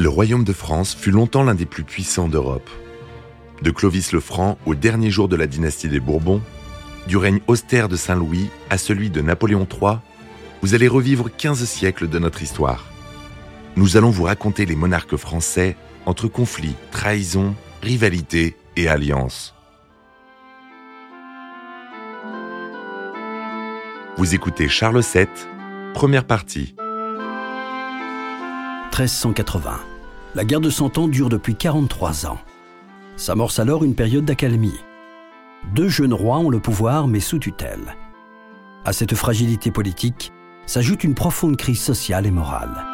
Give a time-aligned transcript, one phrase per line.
[0.00, 2.70] Le royaume de France fut longtemps l'un des plus puissants d'Europe.
[3.60, 6.40] De Clovis le Franc au dernier jour de la dynastie des Bourbons,
[7.06, 9.98] du règne austère de Saint-Louis à celui de Napoléon III,
[10.62, 12.86] vous allez revivre 15 siècles de notre histoire.
[13.76, 19.54] Nous allons vous raconter les monarques français entre conflits, trahisons, rivalités et alliances.
[24.16, 25.26] Vous écoutez Charles VII,
[25.92, 26.74] première partie.
[28.96, 29.89] 1380.
[30.36, 32.38] La guerre de Cent Ans dure depuis 43 ans.
[33.16, 34.78] S'amorce alors une période d'accalmie.
[35.74, 37.96] Deux jeunes rois ont le pouvoir mais sous tutelle.
[38.84, 40.32] À cette fragilité politique
[40.66, 42.86] s'ajoute une profonde crise sociale et morale.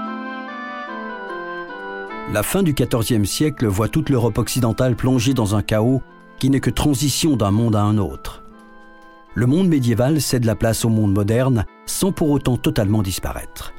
[2.33, 6.01] La fin du XIVe siècle voit toute l'Europe occidentale plongée dans un chaos
[6.39, 8.45] qui n'est que transition d'un monde à un autre.
[9.34, 13.75] Le monde médiéval cède la place au monde moderne sans pour autant totalement disparaître.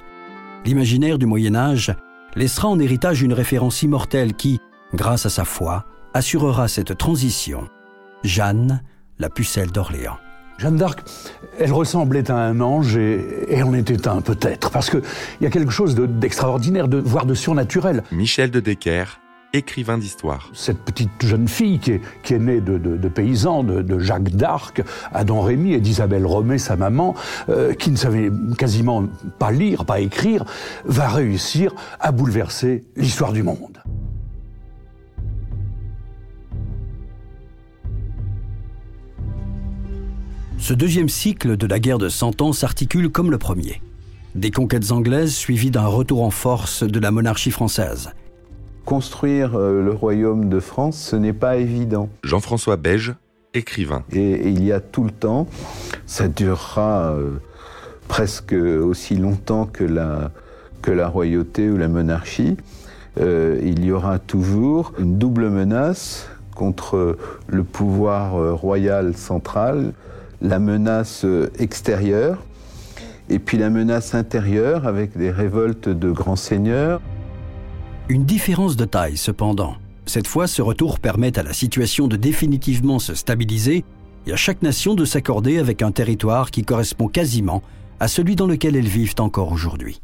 [0.64, 1.95] L'imaginaire du Moyen Âge
[2.38, 4.59] laissera en héritage une référence immortelle qui,
[4.93, 7.67] grâce à sa foi, assurera cette transition.
[8.23, 8.83] Jeanne,
[9.19, 10.17] la pucelle d'Orléans.
[10.59, 11.03] Jeanne d'Arc,
[11.59, 15.02] elle ressemblait à un ange et, en était un peut-être, parce qu'il
[15.41, 18.03] y a quelque chose d'extraordinaire, de, voire de surnaturel.
[18.11, 19.19] Michel de Decker,
[19.58, 20.50] écrivain d'histoire.
[20.53, 21.91] Cette petite jeune fille qui
[22.33, 27.16] est, née de, paysans, de, Jacques d'Arc, Adam Rémy et d'Isabelle Romé, sa maman,
[27.49, 29.05] euh, qui ne savait quasiment
[29.39, 30.45] pas lire, pas écrire,
[30.86, 33.81] va réussir à bouleverser l'histoire du monde.
[40.59, 43.81] Ce deuxième cycle de la guerre de Cent Ans s'articule comme le premier.
[44.36, 48.11] Des conquêtes anglaises suivies d'un retour en force de la monarchie française–
[48.88, 52.07] construire euh, le royaume de France, ce n'est pas évident.
[52.23, 53.16] Jean-François Beige,
[53.53, 54.03] écrivain.
[54.13, 55.45] Et, il y a tout le temps,
[56.05, 57.31] ça durera euh,
[58.08, 60.31] presque aussi longtemps que la,
[60.81, 62.55] que la royauté ou la monarchie,
[63.19, 67.17] euh, il y aura toujours une double menace contre
[67.48, 69.92] le pouvoir royal central,
[70.42, 71.25] la menace
[71.59, 72.37] extérieure,
[73.30, 77.02] et puis la menace intérieure avec des révoltes de grands seigneurs.
[78.09, 79.75] Une différence de taille cependant.
[80.05, 83.83] Cette fois, ce retour permet à la situation de définitivement se stabiliser
[84.25, 87.61] et à chaque nation de s'accorder avec un territoire qui correspond quasiment
[87.99, 89.99] à celui dans lequel elles vivent encore aujourd'hui.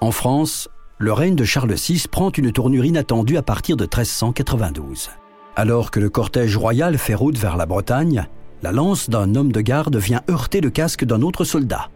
[0.00, 0.68] En France,
[0.98, 5.10] le règne de Charles VI prend une tournure inattendue à partir de 1392.
[5.54, 8.26] Alors que le cortège royal fait route vers la Bretagne,
[8.62, 11.90] la lance d'un homme de garde vient heurter le casque d'un autre soldat.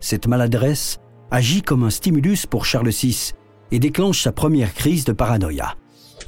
[0.00, 0.98] Cette maladresse
[1.30, 3.32] agit comme un stimulus pour Charles VI
[3.70, 5.76] et déclenche sa première crise de paranoïa.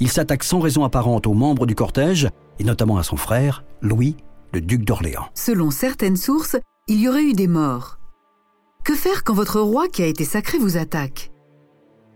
[0.00, 4.16] Il s'attaque sans raison apparente aux membres du cortège, et notamment à son frère, Louis,
[4.52, 5.26] le duc d'Orléans.
[5.34, 6.56] Selon certaines sources,
[6.88, 7.98] il y aurait eu des morts.
[8.84, 11.32] Que faire quand votre roi qui a été sacré vous attaque?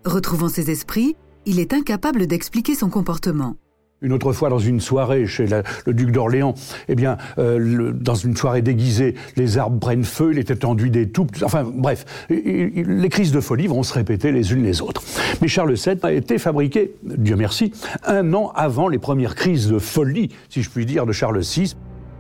[0.05, 3.57] Retrouvant ses esprits, il est incapable d'expliquer son comportement.
[4.01, 6.55] Une autre fois, dans une soirée chez le duc d'Orléans,
[6.87, 11.11] eh bien, euh, dans une soirée déguisée, les arbres prennent feu, il était enduit des
[11.11, 11.33] toupes.
[11.43, 15.03] Enfin, bref, les crises de folie vont se répéter les unes les autres.
[15.43, 17.73] Mais Charles VII a été fabriqué, Dieu merci,
[18.07, 21.75] un an avant les premières crises de folie, si je puis dire, de Charles VI.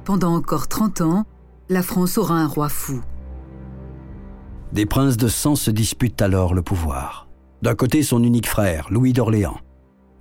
[0.05, 1.27] Pendant encore 30 ans,
[1.69, 3.03] la France aura un roi fou.
[4.72, 7.28] Des princes de sang se disputent alors le pouvoir.
[7.62, 9.59] D'un côté, son unique frère, Louis d'Orléans.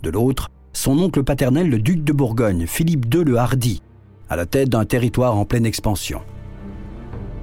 [0.04, 3.82] De l'autre, son oncle paternel, le duc de Bourgogne, Philippe II le Hardi,
[4.30, 6.22] à la tête d'un territoire en pleine expansion.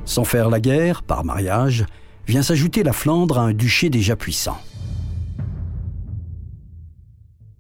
[0.05, 1.85] Sans faire la guerre, par mariage,
[2.29, 4.57] vient s'ajouter la Flandre à un duché déjà puissant.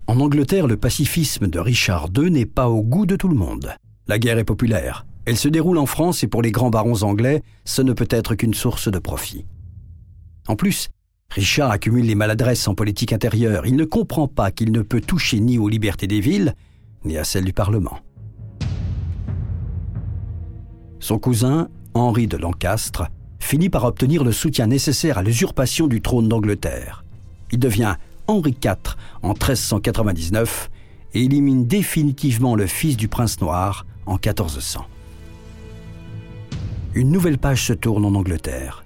[0.06, 3.74] En Angleterre, le pacifisme de Richard II n'est pas au goût de tout le monde.
[4.06, 5.06] La guerre est populaire.
[5.24, 8.36] Elle se déroule en France et pour les grands barons anglais, ce ne peut être
[8.36, 9.44] qu'une source de profit.
[10.46, 10.88] En plus,
[11.34, 13.66] Richard accumule les maladresses en politique intérieure.
[13.66, 16.54] Il ne comprend pas qu'il ne peut toucher ni aux libertés des villes,
[17.04, 17.98] ni à celles du Parlement.
[21.00, 23.08] Son cousin, Henri de Lancastre,
[23.40, 27.04] finit par obtenir le soutien nécessaire à l'usurpation du trône d'Angleterre.
[27.50, 27.96] Il devient
[28.28, 30.70] Henri IV en 1399
[31.14, 34.86] et élimine définitivement le fils du prince noir en 1400.
[36.94, 38.83] Une nouvelle page se tourne en Angleterre.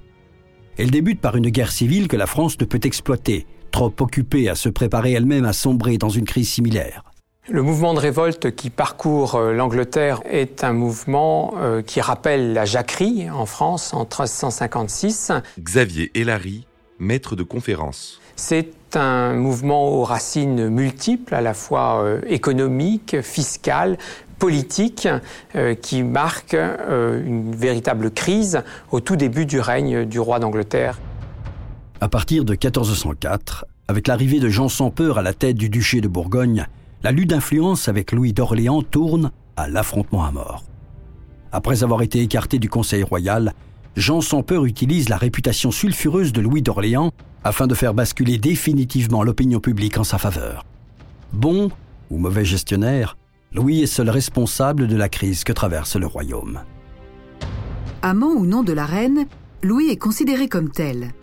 [0.79, 4.55] Elle débute par une guerre civile que la France ne peut exploiter, trop occupée à
[4.55, 7.03] se préparer elle-même à sombrer dans une crise similaire.
[7.51, 12.65] Le mouvement de révolte qui parcourt euh, l'Angleterre est un mouvement euh, qui rappelle la
[12.65, 15.33] jacquerie en France en 1356.
[15.59, 16.67] Xavier Hélary,
[17.01, 18.21] maître de conférence.
[18.37, 23.99] C'est un mouvement aux racines multiples, à la fois euh, économiques, fiscales,
[24.39, 25.09] politique
[25.55, 30.99] euh, qui marque euh, une véritable crise au tout début du règne du roi d'Angleterre.
[32.01, 36.01] À partir de 1404, avec l'arrivée de Jean sans peur à la tête du duché
[36.01, 36.67] de Bourgogne,
[37.03, 40.65] la lutte d'influence avec Louis d'Orléans tourne à l'affrontement à mort.
[41.51, 43.55] Après avoir été écarté du Conseil royal,
[43.97, 47.13] Jean sans peur utilise la réputation sulfureuse de Louis d'Orléans
[47.43, 50.65] afin de faire basculer définitivement l'opinion publique en sa faveur.
[51.33, 51.71] Bon
[52.11, 53.17] ou mauvais gestionnaire,
[53.53, 56.61] Louis est seul responsable de la crise que traverse le royaume.
[58.03, 59.27] Amant ou non de la reine,
[59.63, 61.15] Louis est considéré comme tel.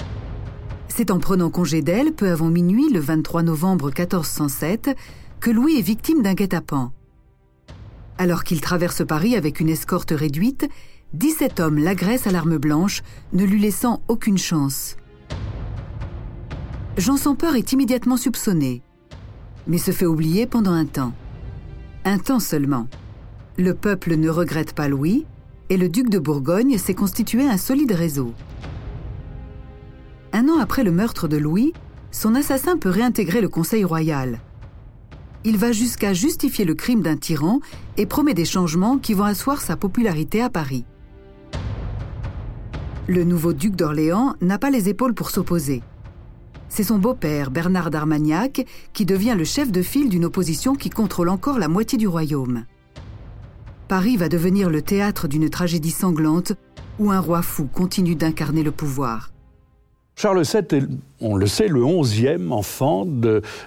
[0.88, 4.98] C'est en prenant congé d'elle, peu avant minuit, le 23 novembre 1407,
[5.40, 6.92] que Louis est victime d'un guet-apens.
[8.18, 10.68] Alors qu'il traverse Paris avec une escorte réduite,
[11.14, 14.98] 17 hommes l'agressent à l'arme blanche, ne lui laissant aucune chance.
[16.98, 18.82] Jean sans peur est immédiatement soupçonné,
[19.68, 21.14] mais se fait oublier pendant un temps.
[22.08, 22.88] Un temps seulement.
[23.58, 25.26] Le peuple ne regrette pas Louis,
[25.70, 28.32] et le duc de Bourgogne s'est constitué un solide réseau.
[30.32, 31.74] Un an après le meurtre de Louis,
[32.12, 34.40] son assassin peut réintégrer le Conseil royal.
[35.46, 37.60] Il va jusqu'à justifier le crime d'un tyran
[37.98, 40.86] et promet des changements qui vont asseoir sa popularité à Paris.
[43.08, 45.82] Le nouveau duc d'Orléans n'a pas les épaules pour s'opposer.
[46.76, 51.30] C'est son beau-père, Bernard d'Armagnac, qui devient le chef de file d'une opposition qui contrôle
[51.30, 52.66] encore la moitié du royaume.
[53.88, 56.52] Paris va devenir le théâtre d'une tragédie sanglante
[57.00, 59.32] où un roi fou continue d'incarner le pouvoir.
[60.18, 60.88] Charles VII est,
[61.22, 63.06] on le sait, le onzième enfant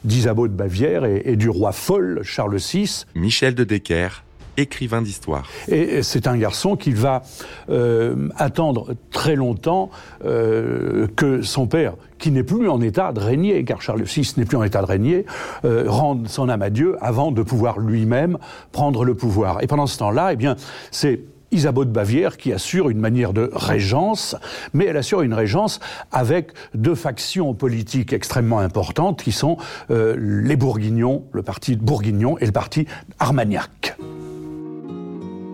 [0.05, 3.05] d'Isabeau de, Bavière et, et, du roi folle Charles VI.
[3.15, 4.23] Michel de Decker,
[4.59, 5.49] écrivain d'histoire.
[5.69, 7.23] Et c'est un garçon qui va
[7.71, 9.91] euh, attendre très longtemps
[10.25, 14.45] euh, que son père, qui n'est plus en état de régner, car Charles VI n'est
[14.45, 15.25] plus en état de régner,
[15.65, 18.37] euh, rende son âme à Dieu avant de pouvoir lui-même
[18.73, 19.63] prendre le pouvoir.
[19.63, 20.57] Et pendant ce temps-là, eh bien,
[20.91, 21.21] c'est
[21.51, 24.37] Isabeau de Bavière qui assure une manière de régence,
[24.75, 25.81] mais elle assure une régence
[26.13, 29.57] avec deux factions politiques extrêmement importantes qui sont
[29.89, 32.87] les Bourguignons, le parti Bourguignon et le parti
[33.19, 33.97] Armagnac.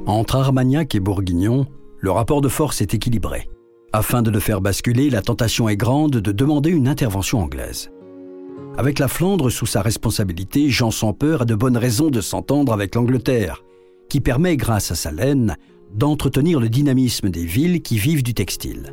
[0.07, 1.67] Entre Armagnac et Bourguignon,
[1.99, 3.49] le rapport de force est équilibré.
[3.95, 7.91] Afin de le faire basculer, la tentation est grande de demander une intervention anglaise.
[8.77, 12.75] Avec la Flandre sous sa responsabilité, Jean sans peur a de bonnes raisons de s'entendre
[12.75, 13.65] avec l'Angleterre,
[14.11, 15.57] qui permet, grâce à sa laine,
[15.95, 18.93] d'entretenir le dynamisme des villes qui vivent du textile.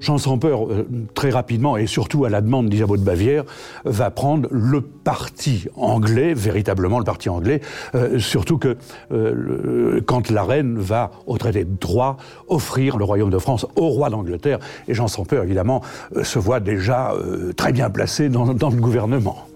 [0.00, 3.44] Jean sans peur, euh, très rapidement, et surtout à la demande d'Isabeau de Bavière,
[3.84, 7.60] va prendre le parti anglais, véritablement le parti anglais,
[7.94, 8.76] euh, surtout que
[9.12, 12.16] euh, quand la reine va, au traité de droit,
[12.48, 15.82] offrir le royaume de France au roi d'Angleterre, et Jean sans peur, évidemment,
[16.22, 17.12] se voit déjà
[17.56, 19.46] très bien placé dans, dans le gouvernement.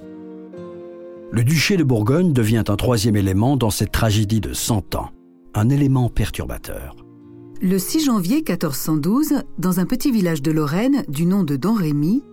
[1.30, 5.10] Le duché de Bourgogne devient un troisième élément dans cette tragédie de 100 ans
[5.54, 7.01] un élément perturbateur.
[7.64, 12.24] Le 6 janvier 1412, dans un petit village de Lorraine du nom de Don Rémy,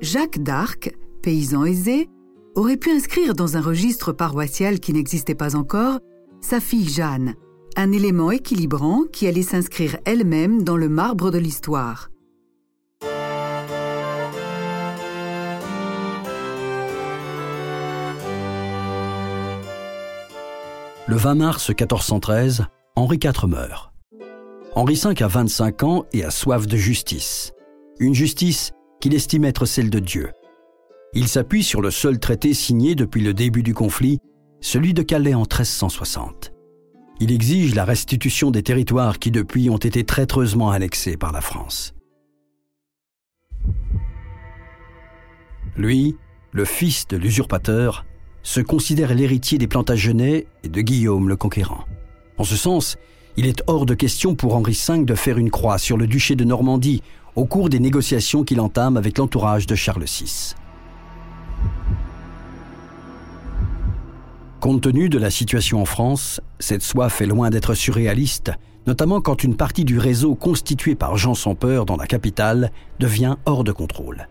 [0.00, 0.92] Jacques d'Arc,
[1.22, 2.10] paysan aisé,
[2.56, 6.00] aurait pu inscrire dans un registre paroissial qui n'existait pas encore
[6.40, 7.36] sa fille Jeanne,
[7.76, 12.10] un élément équilibrant qui allait s'inscrire elle-même dans le marbre de l'histoire.
[21.06, 22.64] Le 20 mars 1413,
[22.96, 23.91] Henri IV meurt.
[24.74, 27.52] Henri V a 25 ans et a soif de justice.
[27.98, 30.30] Une justice qu'il estime être celle de Dieu.
[31.12, 34.18] Il s'appuie sur le seul traité signé depuis le début du conflit,
[34.62, 36.52] celui de Calais en 1360.
[37.20, 41.94] Il exige la restitution des territoires qui depuis ont été traîtreusement annexés par la France.
[45.76, 46.16] Lui,
[46.52, 48.06] le fils de l'usurpateur,
[48.42, 51.84] se considère l'héritier des Plantagenets et de Guillaume le Conquérant.
[52.38, 52.96] En ce sens,
[53.36, 56.36] il est hors de question pour Henri V de faire une croix sur le duché
[56.36, 57.02] de Normandie
[57.34, 60.54] au cours des négociations qu'il entame avec l'entourage de Charles VI.
[64.60, 68.52] Compte tenu de la situation en France, cette soif est loin d'être surréaliste,
[68.86, 72.70] notamment quand une partie du réseau constitué par Jean sans peur dans la capitale
[73.00, 74.28] devient hors de contrôle.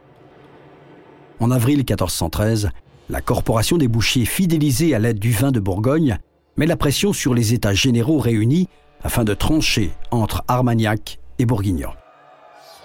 [1.40, 2.70] En avril 1413,
[3.10, 6.18] la Corporation des bouchers, fidélisée à l'aide du vin de Bourgogne,
[6.56, 8.70] met la pression sur les États généraux réunis
[9.04, 11.92] afin de trancher entre Armagnac et Bourguignon.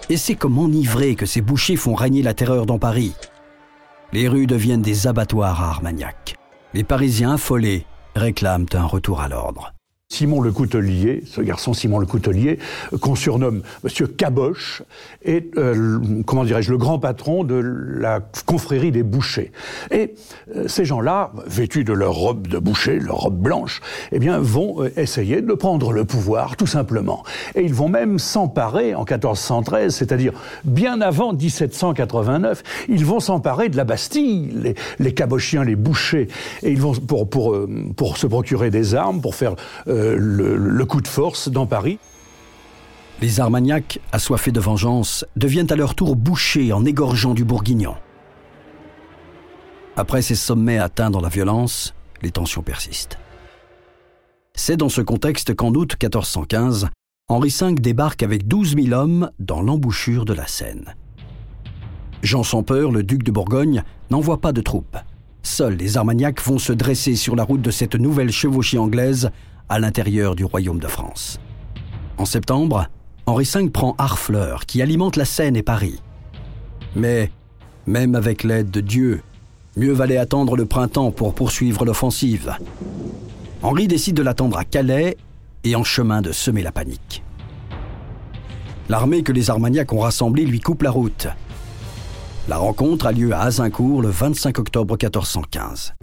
[0.09, 3.13] Et c'est comme enivré que ces bouchers font régner la terreur dans Paris.
[4.13, 6.35] Les rues deviennent des abattoirs à Armagnac.
[6.73, 9.73] Les Parisiens affolés réclament un retour à l'ordre.
[10.09, 12.59] Simon le Coutelier, ce garçon Simon le Coutelier,
[13.01, 14.81] qu'on surnomme Monsieur Caboche,
[15.23, 19.51] est, euh, comment dirais-je, le grand patron de la confrérie des bouchers.
[19.91, 20.15] Et
[20.55, 23.81] euh, ces gens-là, vêtus de leur robe de boucher, leur robe blanche,
[24.13, 27.23] eh bien, vont euh, essayer de prendre le pouvoir, tout simplement.
[27.53, 30.31] Et ils vont même s'emparer en 1413, c'est-à-dire
[30.63, 36.29] bien avant 1789, ils vont s'emparer de la Bastille, les, les cabochiens, les bouchers,
[36.63, 37.57] et ils vont pour, pour,
[37.97, 39.55] pour se procurer des armes, pour faire
[39.97, 41.99] euh, le, coup de force dans Paris.
[43.21, 47.95] Les Armagnacs, assoiffés de vengeance, deviennent à leur tour bouchés en égorgeant du Bourguignon.
[49.95, 53.17] Après ces sommets atteints dans la violence, les tensions persistent.
[54.53, 56.89] C'est dans ce contexte qu'en août 1415,
[57.29, 60.95] Henri V débarque avec 12 000 hommes dans l'embouchure de la Seine.
[62.23, 64.97] Jean sans peur, le duc de Bourgogne, n'envoie pas de troupes.
[65.43, 69.31] Seuls les Armagnacs vont se dresser sur la route de cette nouvelle chevauchée anglaise
[69.69, 71.39] à l'intérieur du royaume de France.
[72.17, 72.87] En septembre,
[73.25, 76.01] Henri V prend Harfleur, qui alimente la Seine et Paris.
[76.95, 77.31] Mais,
[77.85, 79.21] même avec l'aide de Dieu,
[79.75, 82.55] mieux valait attendre le printemps pour poursuivre l'offensive.
[83.61, 85.17] Henri décide de l'attendre à Calais
[85.63, 87.23] et en chemin de semer la panique.
[88.89, 91.27] L'armée que les Armagnacs ont rassemblée lui coupe la route.
[92.47, 95.95] La rencontre a lieu à Azincourt le 25 octobre 1415.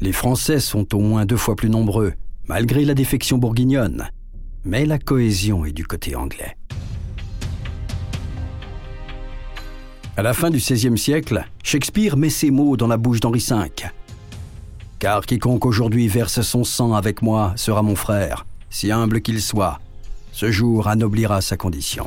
[0.00, 2.12] Les Français sont au moins deux fois plus nombreux,
[2.48, 4.08] malgré la défection bourguignonne,
[4.64, 6.56] mais la cohésion est du côté anglais.
[10.16, 13.66] À la fin du XVIe siècle, Shakespeare met ces mots dans la bouche d'Henri V.
[14.98, 19.78] Car quiconque aujourd'hui verse son sang avec moi sera mon frère, si humble qu'il soit.
[20.32, 22.06] Ce jour anoblira sa condition.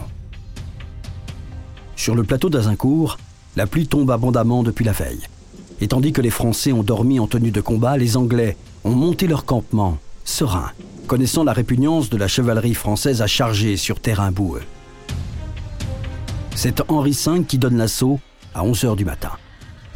[1.96, 3.18] Sur le plateau d'Azincourt,
[3.56, 5.22] la pluie tombe abondamment depuis la veille.
[5.82, 9.28] Et tandis que les Français ont dormi en tenue de combat, les Anglais ont monté
[9.28, 9.98] leur campement
[10.30, 10.72] serein,
[11.08, 14.62] connaissant la répugnance de la chevalerie française à charger sur terrain boueux.
[16.56, 18.20] C'est Henri V qui donne l'assaut
[18.54, 19.32] à 11 h du matin.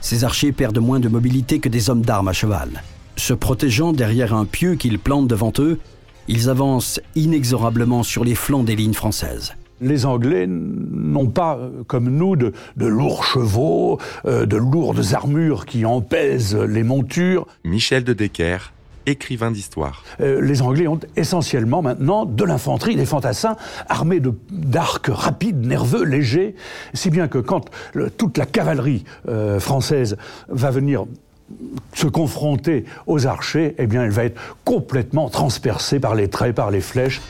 [0.02, 2.84] Ces archers perdent moins de mobilité que des hommes d'armes à cheval.
[3.16, 5.80] Se protégeant derrière un pieu qu'ils plantent devant eux,
[6.28, 9.54] ils avancent inexorablement sur les flancs des lignes françaises.
[9.82, 15.86] Les Anglais n'ont pas, euh, comme nous, de, lourds chevaux, euh, de lourdes armures qui
[15.86, 17.48] empèsent les montures.
[17.66, 18.72] Michel de Decker,
[19.06, 20.04] écrivain d'histoire.
[20.22, 23.56] Euh, les Anglais ont essentiellement maintenant de l'infanterie, des fantassins
[23.90, 26.56] armés d'arcs rapides, nerveux, légers,
[26.94, 27.70] si bien que quand
[28.18, 30.18] toute la cavalerie euh, française
[30.48, 31.06] va venir
[31.94, 36.72] se confronter aux archers, eh bien, elle va être complètement transpercée par les traits, par
[36.72, 37.22] les flèches.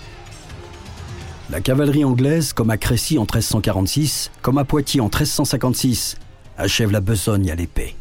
[1.50, 6.15] La cavalerie anglaise, comme à Crécy en 1346, comme à Poitiers en 1356,
[6.58, 7.96] achève la besogne à l'épée.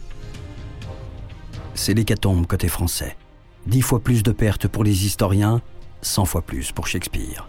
[1.75, 3.17] C'est l'hécatombe côté français.
[3.67, 5.61] Dix fois plus de pertes pour les historiens,
[6.01, 7.47] cent fois plus pour Shakespeare.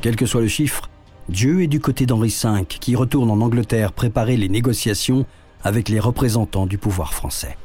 [0.00, 0.90] Quel que soit le chiffre,
[1.28, 5.24] Dieu est du côté d'Henri V qui retourne en Angleterre préparer les négociations
[5.62, 7.56] avec les représentants du pouvoir français.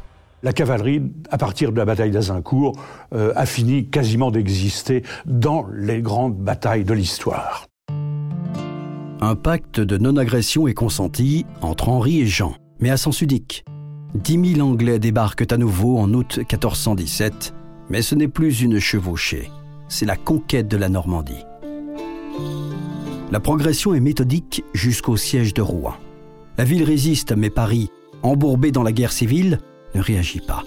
[0.44, 2.74] La cavalerie, à partir de la bataille d'Azincourt,
[3.14, 7.68] euh, a fini quasiment d'exister dans les grandes batailles de l'histoire.
[9.20, 13.64] Un pacte de non-agression est consenti entre Henri et Jean, mais à sens unique.
[14.14, 17.54] 10 000 Anglais débarquent à nouveau en août 1417,
[17.90, 19.50] mais ce n'est plus une chevauchée,
[19.88, 21.46] c'est la conquête de la Normandie.
[23.32, 25.94] La progression est méthodique jusqu'au siège de Rouen.
[26.58, 27.90] La ville résiste, mais Paris,
[28.22, 29.60] embourbé dans la guerre civile,
[29.96, 30.64] ne réagit pas.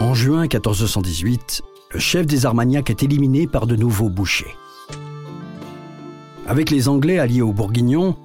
[0.00, 1.62] En juin 1418,
[1.92, 4.54] le chef des Armagnacs est éliminé par de nouveaux bouchers.
[6.46, 8.16] Avec les Anglais alliés aux Bourguignons,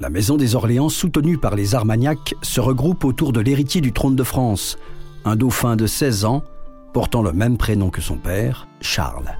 [0.00, 4.16] la maison des Orléans, soutenue par les Armagnacs, se regroupe autour de l'héritier du trône
[4.16, 4.78] de France,
[5.24, 6.42] un dauphin de 16 ans,
[6.92, 9.36] portant le même prénom que son père, Charles.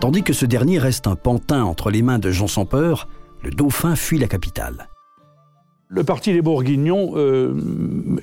[0.00, 3.08] Tandis que ce dernier reste un pantin entre les mains de Jean sans peur,
[3.42, 4.88] le dauphin fuit la capitale.
[5.88, 7.54] Le parti des Bourguignons euh,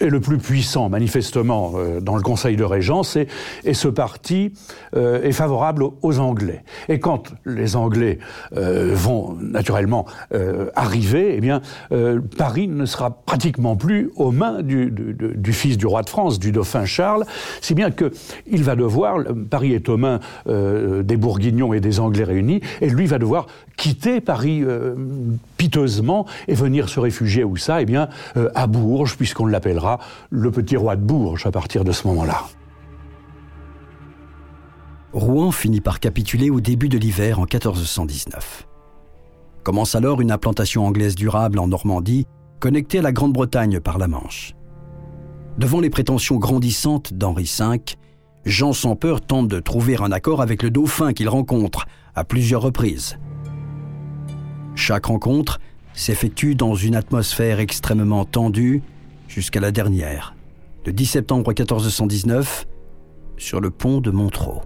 [0.01, 3.29] est le plus puissant, manifestement, euh, dans le Conseil de Régence, et,
[3.63, 4.51] et ce parti
[4.97, 6.65] euh, est favorable aux, Anglais.
[6.89, 8.19] Et quand les Anglais
[8.51, 10.05] vont naturellement
[10.75, 11.61] arriver, eh bien,
[12.37, 16.37] Paris ne sera pratiquement plus aux mains du, du, du, fils du roi de France,
[16.37, 17.25] du dauphin Charles,
[17.61, 18.11] si bien que
[18.45, 19.17] il va devoir,
[19.49, 24.21] Paris est aux mains des Bourguignons et des Anglais réunis, et lui va devoir quitter
[24.21, 24.63] Paris
[25.57, 30.77] piteusement et venir se réfugier ça Eh bien, euh, à Bourges, puisqu'on l'appellera le petit
[30.77, 32.43] roi de Bourges à partir de ce moment-là.
[35.13, 38.67] Rouen finit par capituler au début de l'hiver en 1419.
[39.63, 42.25] Commence alors une implantation anglaise durable en Normandie,
[42.59, 44.55] connectée à la Grande-Bretagne par la Manche.
[45.57, 47.79] Devant les prétentions grandissantes d'Henri V,
[48.45, 52.61] Jean sans peur tente de trouver un accord avec le dauphin qu'il rencontre à plusieurs
[52.61, 53.17] reprises.
[54.75, 55.59] Chaque rencontre
[55.93, 58.81] s'effectue dans une atmosphère extrêmement tendue
[59.27, 60.35] jusqu'à la dernière,
[60.85, 62.67] le 10 septembre 1419,
[63.37, 64.61] sur le pont de Montreux.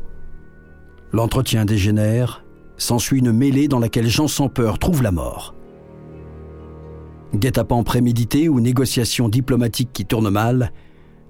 [1.13, 2.43] L'entretien dégénère,
[2.77, 5.55] s'ensuit une mêlée dans laquelle Jean sans peur trouve la mort.
[7.35, 10.71] Guet-apens prémédité ou négociations diplomatiques qui tournent mal,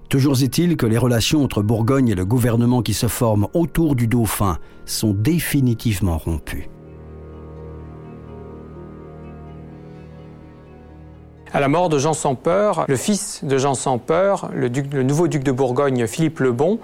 [0.09, 4.07] toujours est-il que les relations entre Bourgogne et le gouvernement qui se forment autour du
[4.07, 6.69] dauphin sont définitivement rompues.
[11.53, 14.69] À la mort de Jean sans peur, le fils de Jean sans peur, le,
[15.03, 16.79] nouveau duc de Bourgogne, Philippe le Bon,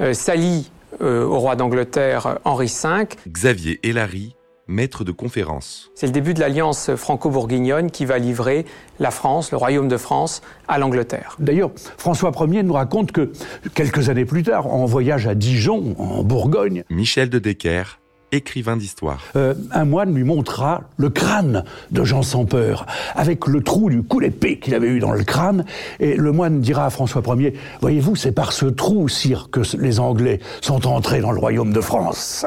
[0.00, 3.06] euh, s'allie euh, au roi d'Angleterre Henri V.
[3.28, 4.36] Xavier Hélary,
[4.68, 5.90] maître de conférence.
[5.94, 8.66] C'est le début de l'alliance franco-bourguignonne qui va livrer
[9.00, 11.36] la France, le royaume de France, à l'Angleterre.
[11.38, 13.32] D'ailleurs, François Ier nous raconte que
[13.74, 17.98] quelques années plus tard, en voyage à Dijon, en Bourgogne, Michel de Decker
[18.32, 19.20] écrivain d'histoire.
[19.36, 24.02] Euh, un moine lui montra le crâne de Jean sans peur, avec le trou du
[24.02, 25.64] coup d'épée qu'il avait eu dans le crâne.
[26.00, 30.00] Et le moine dira à François Ier, voyez-vous, c'est par ce trou, sire, que les
[30.00, 32.46] Anglais sont entrés dans le royaume de France.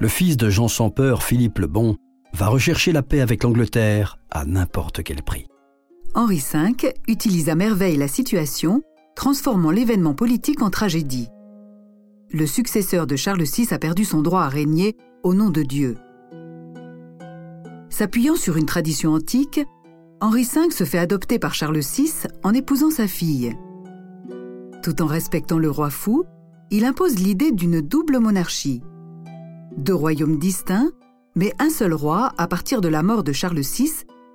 [0.00, 1.96] Le fils de Jean sans peur, Philippe le Bon,
[2.32, 5.46] va rechercher la paix avec l'Angleterre à n'importe quel prix.
[6.14, 8.82] Henri V utilise à merveille la situation,
[9.16, 11.28] transformant l'événement politique en tragédie
[12.30, 15.96] le successeur de Charles VI a perdu son droit à régner au nom de Dieu.
[17.88, 19.60] S'appuyant sur une tradition antique,
[20.20, 23.56] Henri V se fait adopter par Charles VI en épousant sa fille.
[24.82, 26.24] Tout en respectant le roi fou,
[26.70, 28.82] il impose l'idée d'une double monarchie.
[29.76, 30.90] Deux royaumes distincts,
[31.34, 33.90] mais un seul roi à partir de la mort de Charles VI,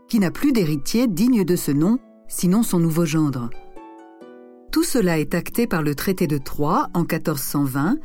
[0.07, 3.50] qui n'a plus d'héritier digne de ce nom, sinon son nouveau gendre.
[4.74, 7.98] Tout cela est acté par le traité de Troyes en 1420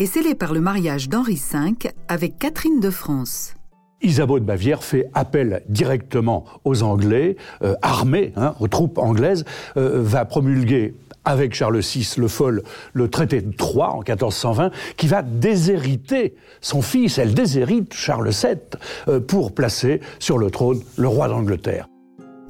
[0.00, 3.54] et scellé par le mariage d'Henri V avec Catherine de France.
[4.02, 9.44] Isabeau de Bavière fait appel directement aux Anglais, euh, armés, hein, aux troupes anglaises,
[9.76, 15.06] euh, va promulguer avec Charles VI le Fol le traité de Troyes en 1420, qui
[15.06, 18.58] va déshériter son fils, elle déshérite Charles VII,
[19.06, 21.86] euh, pour placer sur le trône le roi d'Angleterre.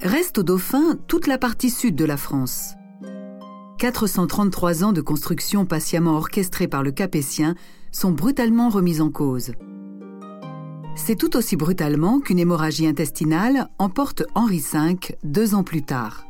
[0.00, 2.77] Reste au dauphin toute la partie sud de la France.
[3.78, 7.54] 433 ans de construction patiemment orchestrée par le Capétien
[7.92, 9.52] sont brutalement remis en cause.
[10.96, 16.26] C'est tout aussi brutalement qu'une hémorragie intestinale emporte Henri V deux ans plus tard.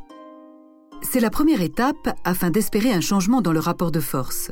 [1.00, 4.50] C'est la première étape afin d'espérer un changement dans le rapport de force.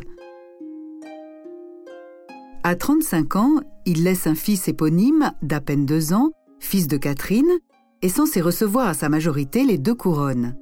[2.62, 6.30] À 35 ans, il laisse un fils éponyme d'à peine deux ans,
[6.61, 7.59] fils de Catherine,
[8.00, 10.56] et censé recevoir à sa majorité les deux couronnes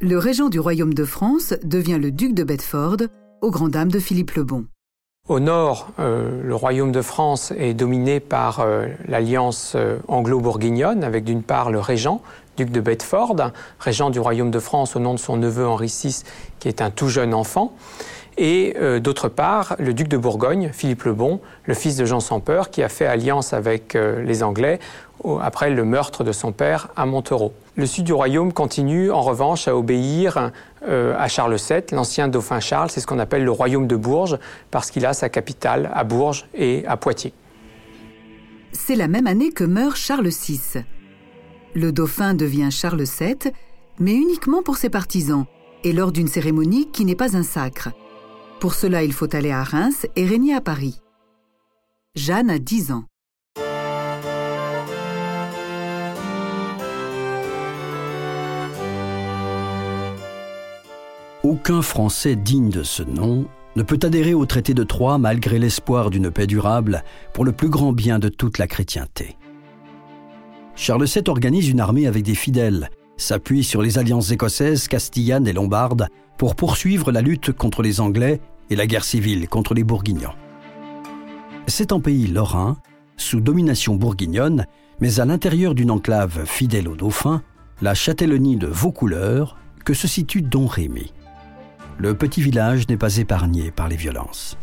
[0.00, 2.96] le régent du royaume de France devient le duc de Bedford,
[3.42, 4.64] aux grand dames de Philippe le Bon.
[5.28, 11.24] Au nord, euh, le royaume de France est dominé par euh, l'alliance euh, anglo-bourguignonne, avec
[11.24, 12.22] d'une part le régent,
[12.56, 13.36] duc de Bedford,
[13.78, 16.22] régent du royaume de France au nom de son neveu Henri VI,
[16.58, 17.74] qui est un tout jeune enfant,
[18.40, 22.40] et d'autre part le duc de Bourgogne, Philippe le Bon, le fils de Jean sans
[22.40, 24.80] peur, qui a fait alliance avec les Anglais
[25.40, 27.52] après le meurtre de son père à Montereau.
[27.76, 30.50] Le sud du royaume continue en revanche à obéir
[30.88, 34.38] euh, à Charles VII, l'ancien dauphin Charles, c'est ce qu'on appelle le royaume de Bourges,
[34.70, 37.32] parce qu'il a sa capitale à Bourges et à Poitiers.
[38.72, 40.60] C'est la même année que meurt Charles VI.
[41.74, 43.52] Le dauphin devient Charles VII,
[43.98, 45.46] mais uniquement pour ses partisans,
[45.84, 47.90] et lors d'une cérémonie qui n'est pas un sacre.
[48.60, 51.00] Pour cela, il faut aller à Reims et régner à Paris.
[52.14, 53.04] Jeanne a 10 ans.
[61.42, 63.46] Aucun Français digne de ce nom
[63.76, 67.70] ne peut adhérer au traité de Troyes malgré l'espoir d'une paix durable pour le plus
[67.70, 69.38] grand bien de toute la chrétienté.
[70.76, 75.54] Charles VII organise une armée avec des fidèles, s'appuie sur les alliances écossaises, castillanes et
[75.54, 78.40] lombardes pour poursuivre la lutte contre les Anglais
[78.70, 80.34] et la guerre civile contre les Bourguignons.
[81.66, 82.78] C'est en pays lorrain,
[83.16, 84.66] sous domination bourguignonne,
[85.00, 87.42] mais à l'intérieur d'une enclave fidèle au dauphin,
[87.82, 91.12] la châtellenie de Vaucouleurs, que se situe Don Rémy
[92.00, 94.56] le petit village n'est pas épargné par les violences.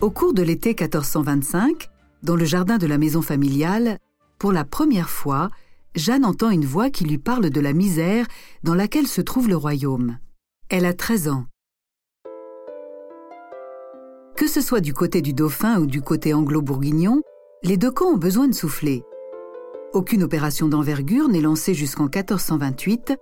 [0.00, 1.88] Au cours de l'été 1425,
[2.24, 3.98] dans le jardin de la maison familiale,
[4.38, 5.50] pour la première fois,
[5.94, 8.26] Jeanne entend une voix qui lui parle de la misère
[8.64, 10.18] dans laquelle se trouve le royaume.
[10.68, 11.46] Elle a 13 ans.
[14.36, 17.22] Que ce soit du côté du dauphin ou du côté anglo-bourguignon,
[17.62, 19.04] les deux camps ont besoin de souffler.
[19.92, 23.14] Aucune opération d'envergure n'est lancée jusqu'en 1428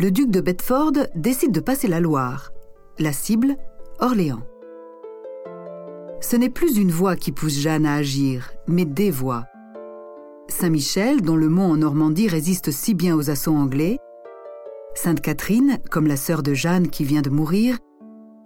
[0.00, 2.52] le duc de Bedford décide de passer la Loire.
[3.00, 3.56] La cible
[3.98, 4.42] Orléans.
[6.20, 9.46] Ce n'est plus une voix qui pousse Jeanne à agir, mais des voix.
[10.46, 13.98] Saint-Michel, dont le mont en Normandie résiste si bien aux assauts anglais,
[14.94, 17.76] Sainte Catherine, comme la sœur de Jeanne qui vient de mourir,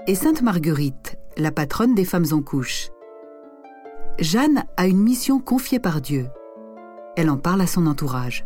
[0.06, 1.01] et Sainte Marguerite,
[1.36, 2.88] la patronne des femmes en couche.
[4.18, 6.26] Jeanne a une mission confiée par Dieu.
[7.16, 8.44] Elle en parle à son entourage.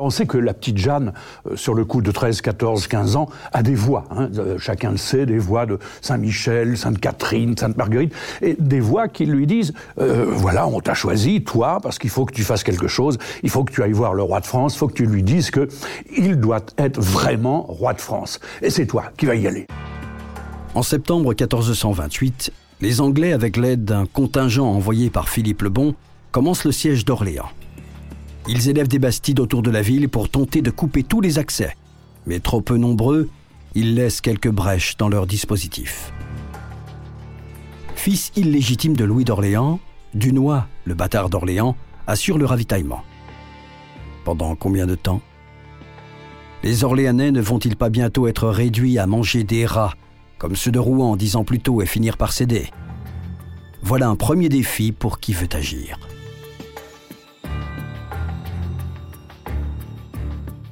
[0.00, 1.12] On sait que la petite Jeanne,
[1.46, 4.04] euh, sur le coup de 13, 14, 15 ans, a des voix.
[4.10, 4.28] Hein.
[4.38, 9.46] Euh, chacun le sait, des voix de Saint-Michel, Sainte-Catherine, Sainte-Marguerite, et des voix qui lui
[9.46, 13.18] disent euh, voilà, on t'a choisi, toi, parce qu'il faut que tu fasses quelque chose,
[13.42, 15.24] il faut que tu ailles voir le roi de France, il faut que tu lui
[15.24, 15.68] dises que
[16.16, 18.38] il doit être vraiment roi de France.
[18.62, 19.66] Et c'est toi qui vas y aller.
[20.74, 25.94] En septembre 1428, les Anglais, avec l'aide d'un contingent envoyé par Philippe le Bon,
[26.30, 27.48] commencent le siège d'Orléans.
[28.46, 31.74] Ils élèvent des bastides autour de la ville pour tenter de couper tous les accès.
[32.26, 33.28] Mais trop peu nombreux,
[33.74, 36.12] ils laissent quelques brèches dans leur dispositif.
[37.94, 39.80] Fils illégitime de Louis d'Orléans,
[40.14, 41.76] Dunois, le bâtard d'Orléans,
[42.06, 43.02] assure le ravitaillement.
[44.24, 45.20] Pendant combien de temps?
[46.62, 49.94] Les Orléanais ne vont-ils pas bientôt être réduits à manger des rats,
[50.38, 52.70] comme ceux de Rouen dix ans plus tôt, et finir par céder
[53.82, 55.98] Voilà un premier défi pour qui veut agir.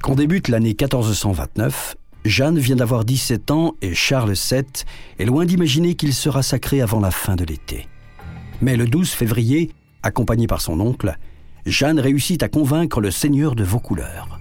[0.01, 4.63] Quand débute l'année 1429, Jeanne vient d'avoir 17 ans et Charles VII
[5.19, 7.87] est loin d'imaginer qu'il sera sacré avant la fin de l'été.
[8.61, 9.71] Mais le 12 février,
[10.03, 11.17] accompagné par son oncle,
[11.65, 14.39] Jeanne réussit à convaincre le seigneur de Vaucouleurs.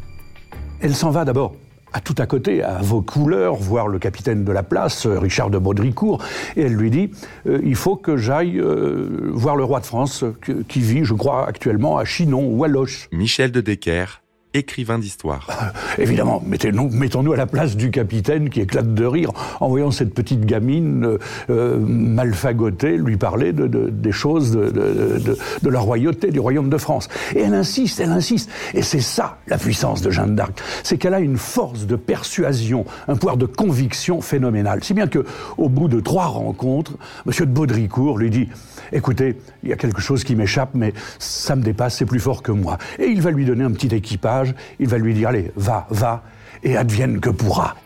[0.81, 1.57] Elle s'en va d'abord
[2.00, 6.22] tout à côté, à Vaucouleurs, voir le capitaine de la place, Richard de Baudricourt,
[6.56, 7.11] et elle lui dit
[7.46, 10.24] euh, Il faut que j'aille euh, voir le roi de France,
[10.68, 13.09] qui vit, je crois, actuellement à Chinon ou à Loche.
[13.12, 14.22] Michel de Decker,
[14.57, 15.73] écrivain d'histoire.
[15.99, 20.45] évidemment, mettons-nous à la place du capitaine qui éclate de rire en voyant cette petite
[20.45, 21.19] gamine euh,
[21.51, 27.09] euh malfagotée lui parler de, des choses de, de, la royauté, du royaume de France.
[27.35, 28.51] Et elle insiste, elle insiste.
[28.75, 30.61] Et c'est ça la puissance de Jeanne d'Arc.
[30.83, 34.83] C'est qu'elle a une force de persuasion, un pouvoir de conviction phénoménal.
[34.83, 35.25] Si bien que,
[35.59, 36.92] au bout de trois rencontres,
[37.27, 37.33] M.
[37.40, 38.49] de Baudricourt lui dit
[38.92, 42.42] Écoutez, il y a quelque chose qui m'échappe, mais ça me dépasse, c'est plus fort
[42.42, 42.79] que moi.
[42.99, 44.45] Et il va lui donner un petit équipage
[44.78, 46.22] il va lui dire Allez, va, va,
[46.62, 47.76] et advienne que pourra.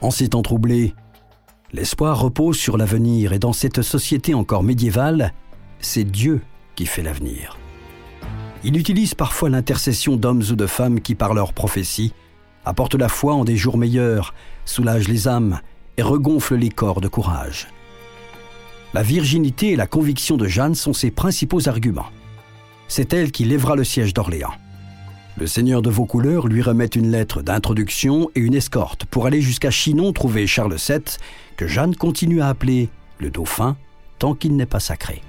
[0.00, 0.94] En ces temps troublés,
[1.72, 5.32] l'espoir repose sur l'avenir, et dans cette société encore médiévale,
[5.80, 6.42] c'est Dieu
[6.74, 7.58] qui fait l'avenir.
[8.64, 12.12] Il utilise parfois l'intercession d'hommes ou de femmes qui, par leur prophétie,
[12.64, 14.34] apportent la foi en des jours meilleurs,
[14.64, 15.60] soulagent les âmes
[15.96, 17.68] et regonflent les corps de courage.
[18.92, 22.10] La virginité et la conviction de Jeanne sont ses principaux arguments.
[22.88, 24.54] C'est elle qui lèvera le siège d'Orléans.
[25.38, 29.70] Le seigneur de Vaucouleurs lui remet une lettre d'introduction et une escorte pour aller jusqu'à
[29.70, 31.02] Chinon trouver Charles VII,
[31.58, 33.76] que Jeanne continue à appeler le dauphin
[34.18, 35.20] tant qu'il n'est pas sacré.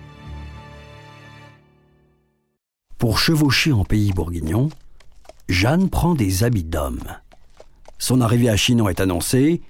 [2.98, 4.70] Pour chevaucher en pays bourguignon,
[5.50, 7.04] Jeanne prend des habits d'homme.
[8.00, 9.62] Son arrivée à Chinon est annoncée,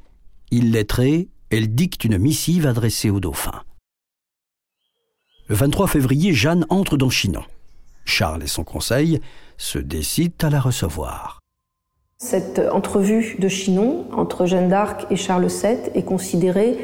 [0.51, 3.63] il lettré, elle dicte une missive adressée au dauphin.
[5.47, 7.43] Le 23 février, Jeanne entre dans Chinon.
[8.05, 9.19] Charles et son conseil
[9.57, 11.39] se décident à la recevoir.
[12.19, 16.77] Cette entrevue de Chinon entre Jeanne d'Arc et Charles VII est considérée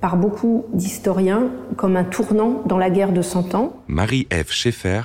[0.00, 3.74] par beaucoup d'historiens comme un tournant dans la guerre de Cent Ans.
[3.86, 5.02] Marie-Ève Schaeffer,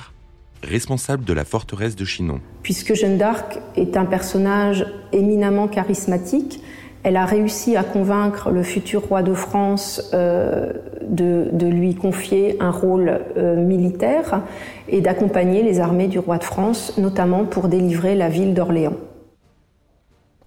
[0.62, 2.40] responsable de la forteresse de Chinon.
[2.62, 6.60] Puisque Jeanne d'Arc est un personnage éminemment charismatique,
[7.02, 12.70] elle a réussi à convaincre le futur roi de France euh, de, lui confier un
[12.70, 14.42] rôle euh, militaire
[14.88, 18.96] et d'accompagner les armées du roi de France, notamment pour délivrer la ville d'Orléans.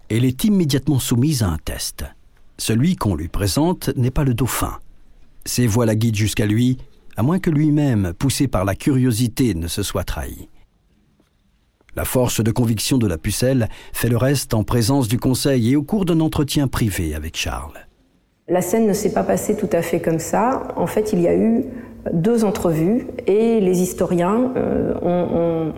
[0.08, 2.04] Elle est immédiatement soumise à un test.
[2.58, 4.74] Celui qu'on lui présente n'est pas le dauphin.
[5.46, 6.78] Ses voix la guident jusqu'à lui,
[7.16, 10.48] à moins que lui-même, poussé par la curiosité, ne se soit trahi.
[11.94, 15.76] La force de conviction de la pucelle fait le reste en présence du Conseil et
[15.76, 17.86] au cours d'un entretien privé avec Charles.
[18.48, 20.68] La scène ne s'est pas passée tout à fait comme ça.
[20.76, 21.66] En fait, il y a eu
[22.10, 24.94] deux entrevues et les historiens euh,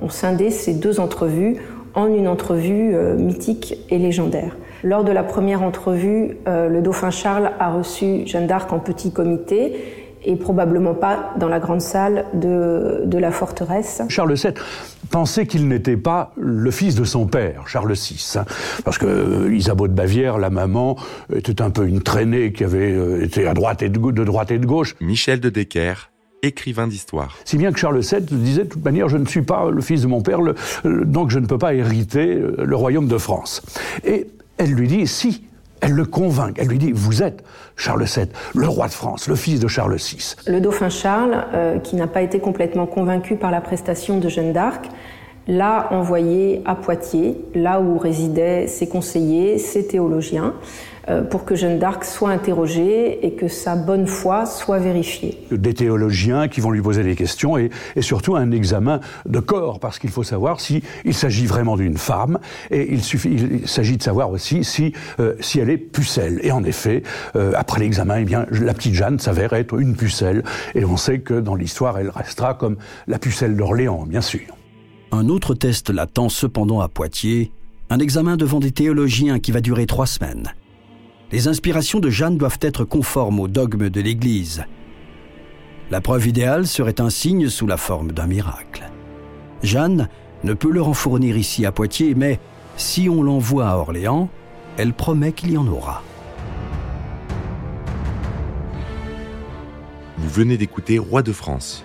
[0.01, 1.57] ont, scindé ces deux entrevues
[1.95, 4.57] en une entrevue euh, mythique et légendaire.
[4.85, 9.13] Lors de la première entrevue, euh, le dauphin Charles a reçu Jeanne d'Arc en petit
[9.13, 14.03] comité et probablement pas dans la grande salle de, la forteresse.
[14.09, 14.53] Charles VII
[15.11, 18.45] pensait qu'il n'était pas le fils de son père, Charles VI, hein,
[18.85, 20.97] parce que euh, Isabeau de Bavière, la maman,
[21.33, 24.51] était un peu une traînée qui avait euh, été à droite et de, de droite
[24.51, 24.97] et de gauche.
[25.01, 26.11] Michel de Decker,
[26.43, 27.37] écrivain d'histoire.
[27.45, 30.03] Si bien que Charles VII disait de toute manière, je ne suis pas le fils
[30.03, 30.41] de mon père,
[30.85, 33.63] donc je ne peux pas hériter euh, le royaume de France.
[34.05, 34.27] Et
[34.59, 35.45] elle lui dit, si,
[35.81, 36.57] Elle le convainc.
[36.59, 37.45] Elle lui dit Vous êtes
[37.77, 40.35] Charles VII, le roi de France, le fils de Charles VI.
[40.47, 44.53] Le dauphin Charles, euh, qui n'a pas été complètement convaincu par la prestation de Jeanne
[44.53, 44.87] d'Arc,
[45.47, 50.55] l'a envoyé à Poitiers, là où résidaient ses conseillers, ses théologiens.
[51.11, 55.39] Euh, pour que Jeanne d'Arc soit interrogée et que sa bonne foi soit vérifiée.
[55.51, 59.99] Des théologiens qui vont lui poser des questions et, surtout un examen de corps, parce
[59.99, 62.39] qu'il faut savoir s'il s'agit vraiment d'une femme
[62.71, 63.03] et il,
[63.69, 66.41] s'agit de savoir aussi si, euh, si elle est pucelle.
[66.43, 67.03] Et en effet,
[67.37, 70.43] euh, après l'examen, eh la petite Jeanne s'avère être une pucelle
[70.75, 72.77] et on sait que dans l'histoire, elle restera comme
[73.09, 74.41] la pucelle d'Orléans, bien sûr.
[75.13, 77.53] Un autre test l'attend cependant à Poitiers,
[77.91, 80.53] un examen devant des théologiens qui va durer trois semaines
[81.35, 84.65] les inspirations de Jeanne doivent être conformes au dogme de l'Église.
[85.91, 88.89] La preuve idéale serait un signe sous la forme d'un miracle.
[89.61, 90.09] Jeanne
[90.45, 92.39] ne peut leur en fournir ici à Poitiers, mais
[92.77, 94.29] si on l'envoie à Orléans,
[94.77, 96.05] elle promet qu'il y en aura.
[100.19, 101.85] Vous venez d'écouter Roi de France.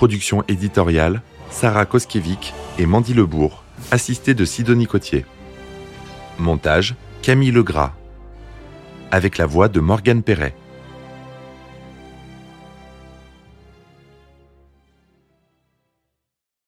[0.00, 5.26] Production éditoriale Sarah Koskiewicz et Mandy Lebourg, assistée de Sidonie Cotier.
[6.38, 7.92] Montage Camille Legras
[9.10, 10.54] avec la voix de Morgane Perret.